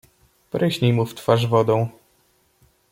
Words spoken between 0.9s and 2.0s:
mu w twarz wodą."